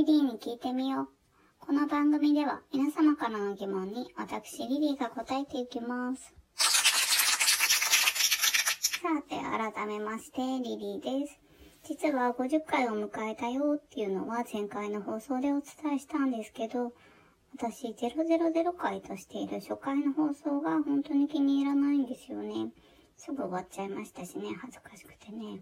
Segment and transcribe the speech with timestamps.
[0.00, 1.08] リリーに聞いてみよう。
[1.58, 6.34] この番組では皆様からの疑問に私リリーが答えていきます。
[9.02, 11.38] さて、改めまして、リリーです。
[11.84, 16.94] 実は50回を迎えたよっていうのは前回の放送でお伝えしたんですけど、
[17.54, 22.72] 私000回としている初回の放送が本当に気に入らないんですよね。
[23.18, 25.60] すぐ終わっちゃいましたしね、恥ずかしくてね。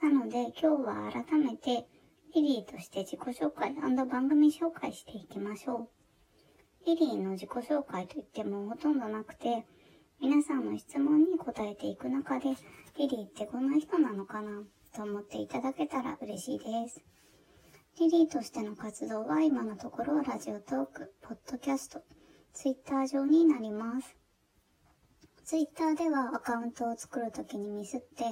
[0.00, 1.88] なので今日は改めて
[2.34, 5.90] リリーとして自己紹介番組紹介していきましょ
[6.84, 6.86] う。
[6.86, 9.66] リリーの自己紹介といってもほとんどなくて、
[10.18, 12.56] 皆さんの質問に答えていく中で、
[12.96, 14.62] リリーってこんな人なのかな
[14.94, 17.04] と思っていただけたら嬉しいです。
[18.00, 22.00] リリーとしての活動は今のところラジオトーク、ポッドキャスト、
[22.54, 24.16] ツイッター上になります。
[25.44, 28.24] ツイッターではアカウントを作るときにミスって、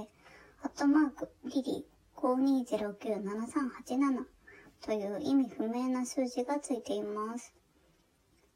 [0.62, 1.89] アットマーク、リリー
[2.22, 4.24] 52097387
[4.82, 7.52] という意味不明な数字がついています。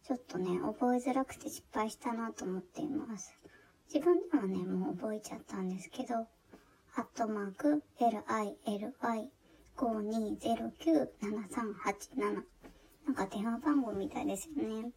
[0.04, 3.34] ちょっとね、覚えづらくて失敗したなと思っています。
[3.92, 6.28] 自分ではね、もう覚えちゃったんですけど、
[6.96, 9.30] アットマーク、LILY
[9.76, 12.44] 52097387
[13.06, 14.90] なんか電話番号みたいですよね。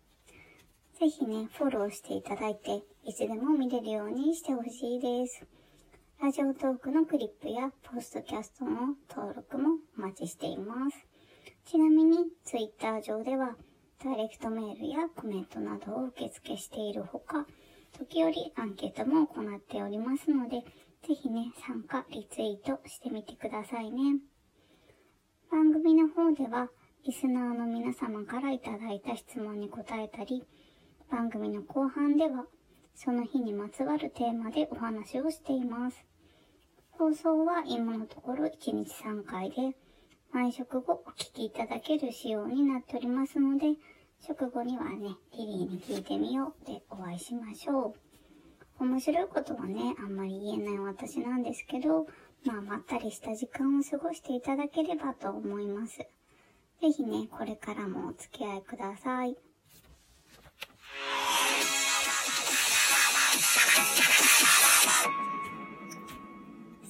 [1.00, 5.46] ぜひね、フォローしていただいて、いつでも見れるようにしてほしいです。
[6.20, 10.98] ラジオトークのクリップやポストキャストの登録もお待ちしています。
[11.64, 13.56] ちなみに、ツイッター上では、
[14.04, 17.46] ダイレクトメールやコメントなどを受付しているほか、
[18.00, 20.64] 時折アンケートも行っておりますので、
[21.08, 24.20] ぜひね、参加、リツイートしてみてくださいね。
[25.52, 26.70] 番組の方では、
[27.06, 30.44] リスナーの皆様からいただいた質問に答えたり、
[31.12, 32.48] 番組の後半では、
[32.98, 36.04] その日にまつわるテーマでお話をしています。
[36.90, 39.78] 放送は今のところ1日3回で、
[40.32, 43.76] 毎食後お聞きいただける仕様になっておりますので、
[44.20, 47.94] 食後にはね、リリーに聞いてみようでお会いしましょ
[48.80, 48.84] う。
[48.84, 52.08] 面白いことはね、あんまり言えない私なんですけど、
[52.46, 56.00] まあ、まったりした時間を過ごしていただければと思います。
[56.00, 59.38] ぜひね、これからもお付き合いください。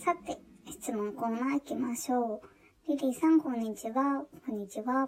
[0.04, 0.38] さて、
[0.70, 2.90] 質問コーナー行きましょう。
[2.90, 4.26] リリーさん、こんにちは。
[4.46, 5.08] こんにちは。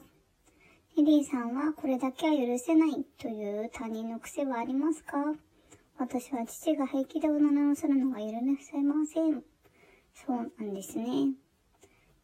[0.95, 5.17] リリーさんはこれだけは許せないという他人の癖はありますか？
[5.97, 8.27] 私は父が平気でおならをするのが許
[8.61, 9.43] せません。
[10.13, 11.33] そうなんですね。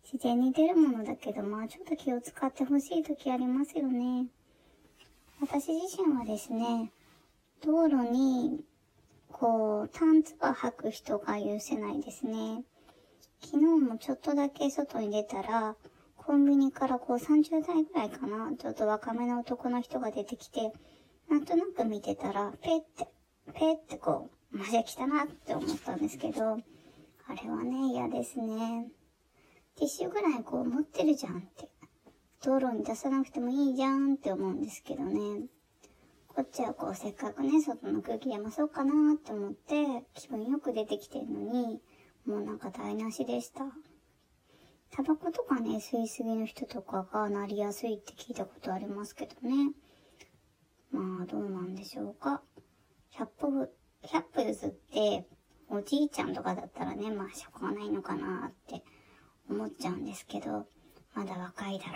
[0.09, 4.27] 自然に出るものだけど、まあちょっと気を使ってほしい時ありますよね。
[5.41, 6.93] 私自身はですね、
[7.61, 8.61] 道路に
[9.37, 12.63] こう、タンツバ履く人が許せないですね。
[13.41, 15.75] 昨日もちょっとだけ外に出たら、
[16.15, 20.71] コンビニからこう30代ぐらいかな、ちょっと若めの男の人が出てきて、
[21.29, 23.09] なんとなく見てたら、ペって、
[23.53, 26.53] ペってこう、マジで来たなって思ったんですけど、
[27.27, 28.87] あれはね、嫌ですね。
[29.75, 31.69] ティッシュぐらいこう持ってるじゃんって。
[32.41, 35.49] 道路に出さなくてもいいじゃんって思うんですけどね。
[36.35, 41.79] こっちはこうせっかくね、外の空気でもそうかなって思って、気分よく出てきてるのに、
[42.25, 43.61] もうなんか台無しでした。
[44.91, 49.71] タバコとかね、吸いすぎの人とかがなりやすいって聞いたことありますけどね。
[50.91, 52.41] まあ、どうなんでしょうか。
[53.13, 53.69] 100歩、
[54.03, 55.25] 100歩譲って、
[55.69, 58.83] おじいちゃんとかだったらね、まあ、しょうがないのかなって
[59.49, 60.65] 思っちゃうんですけど、
[61.13, 61.93] まだ若いだろ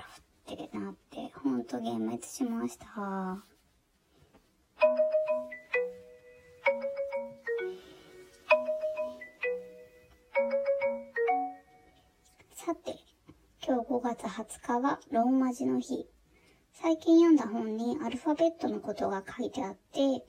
[0.48, 3.59] うってなって、ほんと幻滅しました。
[13.90, 16.06] 5月20日はローマ字の日。
[16.74, 20.24] 最近読んだ本にアルファベットのことが書いてあって、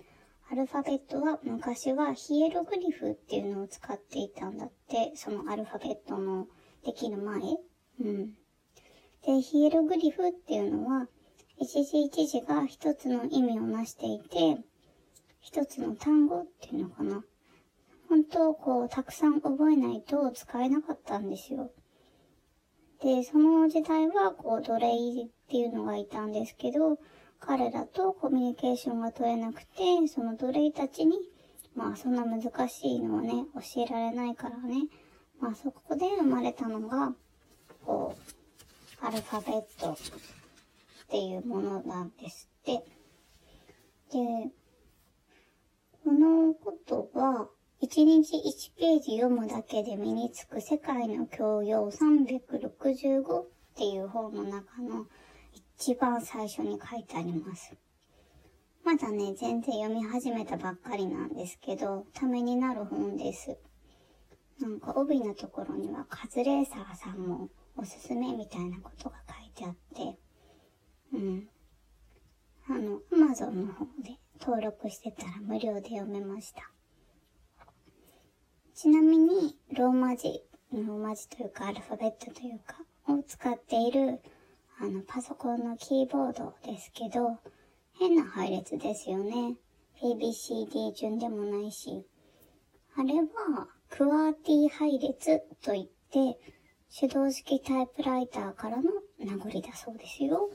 [0.50, 6.46] アルファベットは昔はヒエログリフっていうのを使っていたんだって、そのアルファベットの
[6.86, 7.38] できる前。
[8.00, 8.32] うん。
[9.26, 11.06] で、ヒエログリフっていうのは、
[11.58, 14.56] 一時一時が一つの意味をなしていて、
[15.38, 17.22] 一つの単語っていうのかな。
[18.08, 21.70] 本当、こう、たくさん覚えないと使えなかったんですよ。
[23.02, 24.88] で、その時代は、こう、奴隷
[25.24, 26.98] っていうのがいたんですけど、
[27.38, 31.18] 彼らとコミュニケーションが取れなくて、その奴隷たちに、
[31.74, 34.88] まあ、そんな難しいのをね、教えられないからね、
[35.40, 37.14] まあ、そこで生まれたのが、
[37.86, 38.14] こ
[39.02, 39.96] う、アルファベットっ
[41.08, 42.84] ていうものなんですって。
[44.12, 44.50] で、
[46.04, 47.48] このことは、
[47.82, 55.06] 1日1ページ読むだけで身につく世界の教養365っていう本の中の
[55.78, 57.74] 一番最初に書いてあります。
[58.84, 63.56] まだね、全然読み始めたばっかりなんですけど、ためになる本です。
[64.60, 67.48] なんか帯のところにはカズレーサーさんも
[67.78, 70.18] おすすめみたいなことが書いてあって、
[71.14, 71.48] うん。
[72.68, 76.70] あの、アマゾンの方で登録してたら無料で読めました。
[78.82, 80.42] ちなみに、ローマ字、
[80.72, 82.78] ローマ字というかアルファベットというか、
[83.08, 84.22] を使っている、
[84.80, 87.36] あの、パソコンのキーボードですけど、
[87.98, 89.56] 変な配列ですよね。
[90.02, 92.06] ABCD 順でもないし。
[92.96, 96.38] あれは、クワーティ配列といって、
[96.98, 98.84] 手動式タイプライターからの
[99.18, 100.48] 名残だそうですよ。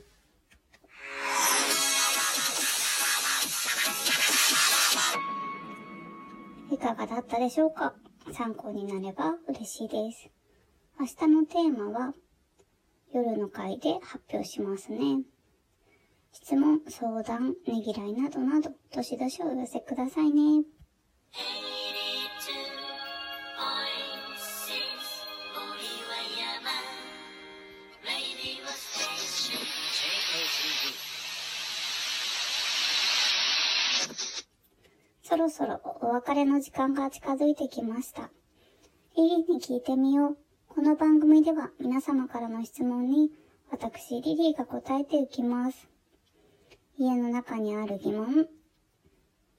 [6.72, 7.94] いかがだったでしょうか？
[8.32, 10.30] 参考になれば嬉しいです。
[10.98, 12.14] 明日のテーマは、
[13.12, 15.22] 夜の会で発表しますね。
[16.32, 20.64] 質問、相談、ねぎらいなどなど、どしどしお寄せくださいね。
[35.36, 38.30] そろそろお別れの時間が近づいてきました。
[39.18, 40.38] リリーに聞いてみよう。
[40.66, 43.30] この番組では皆様からの質問に
[43.70, 45.90] 私リリーが答えていきます。
[46.96, 48.48] 家の中にある疑問、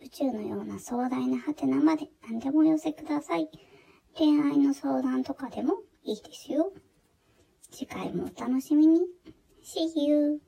[0.02, 3.48] 宇宙のような壮大なハテナまで何でも寄せください。
[4.18, 6.72] 恋愛の相談とかでもいいですよ。
[7.70, 9.02] 次回もお楽しみに。
[9.64, 10.42] See you!